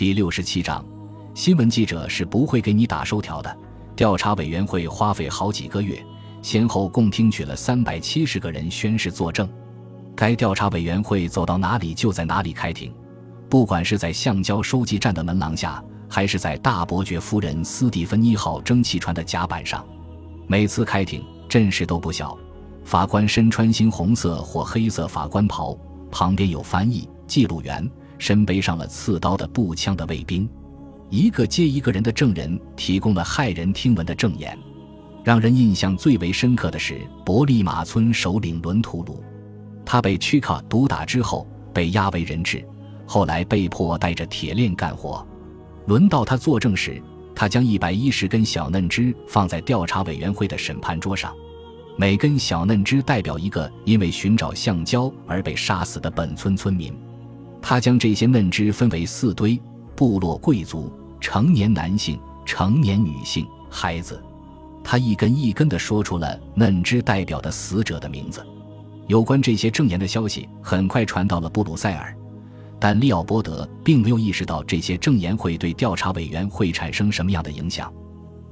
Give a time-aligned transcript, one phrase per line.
[0.00, 0.82] 第六十七章，
[1.34, 3.54] 新闻记者是不会给你打收条的。
[3.94, 6.02] 调查委员会花费好几个月，
[6.40, 9.46] 先后共听取了三百七十个人宣誓作证。
[10.16, 12.90] 该调查委员会走到哪里就在哪里开庭，
[13.50, 19.86] 不管是在橡胶收集站的门廊下，还是在大伯爵夫人斯蒂芬妮号蒸汽船的甲板上，
[20.46, 22.34] 每次开庭阵势都不小。
[22.86, 25.76] 法官身穿猩红色或黑色法官袍，
[26.10, 27.86] 旁边有翻译、记录员，
[28.20, 30.48] 身背上了刺刀的步枪的卫兵，
[31.08, 34.56] 一个接一个人的证人提供了骇人听闻的证言。
[35.24, 39.22] 让人印象最为深刻的是伯利马村首领伦图鲁，
[39.84, 42.64] 他被屈卡毒打之后被押为人质，
[43.06, 45.26] 后来被迫带着铁链干活。
[45.86, 47.02] 轮到他作证时，
[47.34, 51.34] 他将一百一十根小嫩枝放在调查委员会的审判桌上。
[51.96, 56.94] 每根小嫩枝代表一个因为寻找橡胶而被杀死的本村村民。
[57.62, 59.60] 他将这些嫩枝分为四堆：
[59.94, 64.22] 部落贵族、成年男性、成年女性、孩子。
[64.82, 68.44] 他一根一根地说出了嫩枝代表的死者的名字。
[69.06, 72.16] 有关这些证言的消息很快传到了布鲁塞尔，
[72.78, 77.92] 但利奥波德并没有意识到这些证言会对调查委员会产生什么样的影响。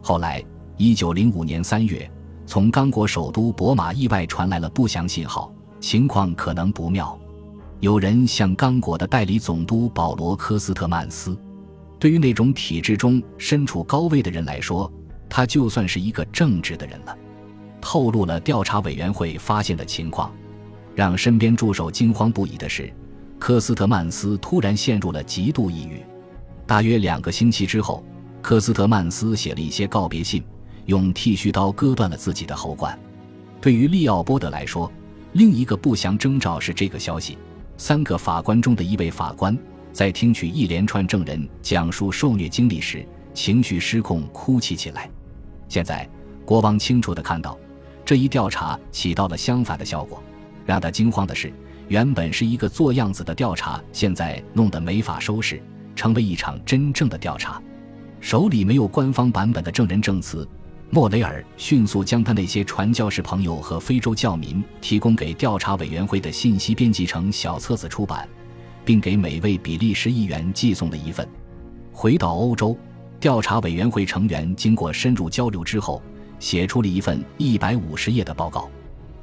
[0.02, 0.44] 后来，
[0.77, 2.08] 一九零五年三月。
[2.47, 7.19] 从刚果首都博马意外传来了不祥信号，情况可能不妙。
[7.80, 11.38] 有人向刚果的代理总督保罗·科斯特曼斯，
[11.98, 14.92] 对于那种体制中身处高位的人来说，
[15.28, 17.16] 他就算是一个正直的人了，
[17.80, 20.32] 透露了调查委员会发现的情况。
[20.94, 22.92] 让身边助手惊慌不已的是，
[23.38, 26.02] 科斯特曼斯突然陷入了极度抑郁。
[26.66, 28.04] 大约两个星期之后，
[28.42, 30.42] 科斯特曼斯写了一些告别信。
[30.86, 32.98] 用剃须刀割断了自己的喉管。
[33.60, 34.90] 对于利奥波德来说，
[35.34, 37.36] 另一个不祥征兆是这个消息：
[37.80, 39.56] 三个法官中的一位法官
[39.92, 45.08] 在听取一连串证人讲述受虐经历时，情绪失控，哭泣起来。
[45.68, 46.06] 现在，
[46.44, 47.56] 国王清楚地看到，
[48.04, 50.20] 这一调查起到了相反的效果。
[50.66, 51.53] 让他惊慌的是，
[51.86, 55.62] 原本是一个做样子的调查，现在弄得没法收拾，
[55.94, 57.62] 成为一场真正的调查。
[58.20, 60.47] 手里没有官方版本的证人证词。
[60.91, 68.26] 莫雷尔迅速将他那些传教士朋友和非洲教民提供给调查委员会的信息编辑成小册子出版，
[68.87, 71.28] 并给每位比利时议员寄送了一份。
[71.93, 72.77] 回到欧洲，
[73.21, 76.03] 调查委员会成员经过深入交流之后，
[76.38, 78.71] 写出了一份一百五十页的报告。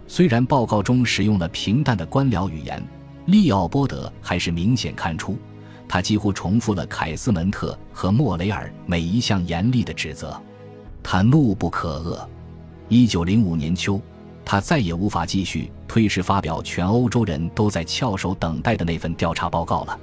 [0.07, 2.79] 虽然报告中使用了平淡的官僚语言，
[3.25, 5.35] 利奥波德还是明显看出，
[5.87, 10.39] 他几乎重复了凯斯门特和莫雷尔每一项严厉的指责。
[11.07, 12.27] 他怒不可遏。
[12.89, 14.01] 一九零五年秋，
[14.43, 19.99] 他再也无法继续推迟发表全欧洲人都在翘首等待的那份调查报告了。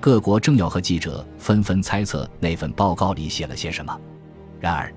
[0.00, 3.94] 各国政要和记者纷纷猜测那份报告里写了些什么。
[4.58, 4.90] 然而，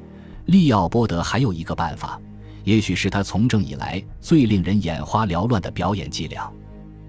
[0.46, 2.18] 利奥波德还有一个办法，
[2.64, 6.50] 也许是他从政以来最令人眼花缭乱的表演伎俩。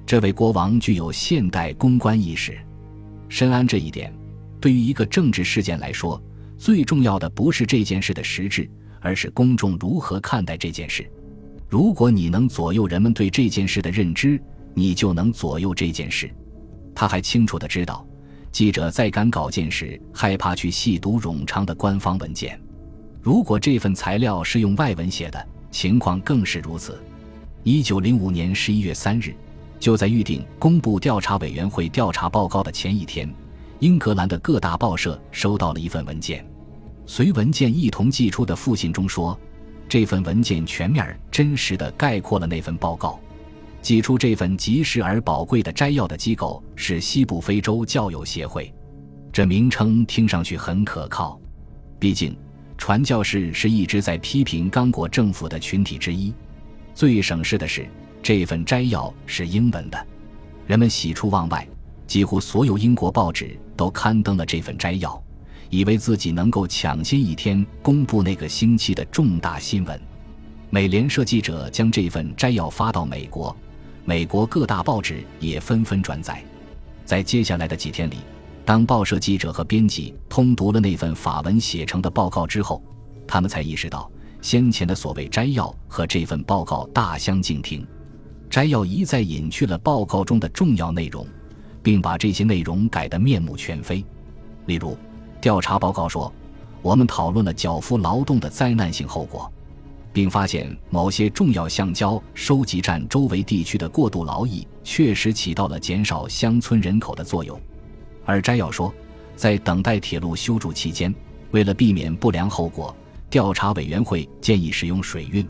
[0.04, 2.58] 这位国王具有现代公关意识，
[3.28, 4.12] 深谙这一点。
[4.60, 6.20] 对于一个政治事件来说，
[6.62, 11.04] 最重要的不是这件事的实质，而是公众如何看待这件事。
[11.68, 14.40] 如果你能左右人们对这件事的认知，
[14.72, 16.32] 你就能左右这件事。
[16.94, 18.06] 他还清楚的知道，
[18.52, 22.56] 记者在赶稿件时害怕去细读冗长的官方文件。
[23.20, 26.96] 如果这份材料是用外文写的，情况更是如此。
[27.64, 29.34] 一九零五年十一月三日，
[29.80, 33.28] 就在预定公布调查委员会调查报告的前一天，
[33.80, 36.46] 英格兰的各大报社收到了一份文件。
[37.14, 39.38] 随文件一同寄出的复信中说，
[39.86, 43.20] 这份文件全面、真实的概括了那份报告。
[43.82, 48.72] 寄出这份及时而宝贵的摘要的机构是西部非洲教友协会，
[49.30, 51.38] 这名称听上去很可靠。
[51.98, 52.34] 毕竟，
[52.78, 56.32] 传教士是一直在批评刚果政府的群体之一。
[56.94, 57.86] 最省事的是，
[58.22, 60.06] 这份摘要是英文的，
[60.66, 61.68] 人们喜出望外，
[62.06, 65.22] 几乎所有英国报纸都刊登了这份摘要。
[65.72, 69.98] 以为自己能够抢先一天公布那个星期的重大新闻，
[70.68, 73.56] 美联社记者将这份摘要发到美国，
[74.04, 76.44] 美国各大报纸也纷纷转载。
[77.06, 78.16] 在接下来的几天里，
[78.66, 82.84] 当报社记者和编辑通读了那份法文写成的报告之后，
[83.26, 87.86] 他们才意识到先前的所谓摘要和这份报告大相径庭。
[88.50, 91.26] 摘要一再隐去了报告中的重要内容，
[91.82, 94.04] 并把这些内容改得面目全非，
[94.66, 94.94] 例如。
[95.42, 96.32] 调查报告说，
[96.82, 99.52] 我们讨论了脚夫劳动的灾难性后果，
[100.12, 107.60] 并发现某些重要橡胶收集站周围地区的过度劳役确实起到了减少乡村人口的作用。
[108.24, 108.94] 而摘要说，
[109.34, 111.12] 在等待铁路修筑期间，
[111.50, 112.94] 为了避免不良后果，
[113.28, 115.44] 调查委员会建议使用水运。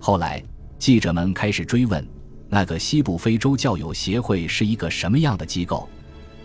[0.00, 0.42] 后来，
[0.76, 2.04] 记者们开始追问，
[2.48, 5.88] 那个西部非洲教友协会是一个什么样的机构。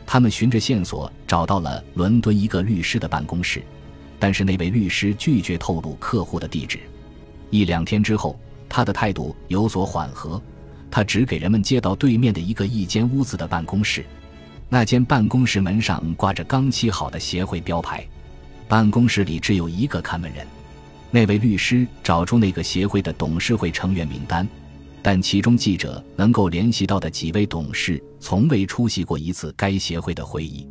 [0.05, 3.63] 他们循着线索找到了伦敦一个律师的办公室，
[4.19, 6.79] 但是那位律师拒绝透露客户的地址。
[7.49, 10.41] 一两天之后，他的态度有所缓和，
[10.91, 14.05] 他只给人们接到对面的一个一间屋子的办公室。
[14.67, 18.05] 那间办公室门上挂着刚漆好的协会标牌，
[18.67, 20.45] 办公室里只有一个看门人。
[21.11, 24.45] 那位律师找出那个协会的董事会成员名单，
[25.07, 30.67] 但其中记者能够联系到的几位董事从未出席过一次该协会的会议。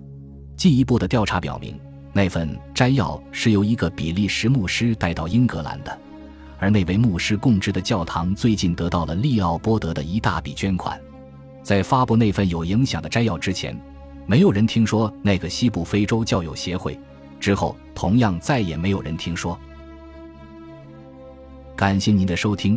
[0.56, 1.78] 进一步的调查表明，
[2.12, 5.98] 那份摘要是由一个比利时牧师带到英格兰的，
[6.58, 11.00] 而那位牧师供职的教堂最近得到了利奥波德的一大笔捐款。
[11.62, 13.80] 在发布那份有影响的摘要之前，
[14.26, 16.98] 没有人听说那个西部非洲教友协会。
[17.38, 19.56] 之后，同样再也没有人听说。
[21.76, 22.76] 感谢您的收听，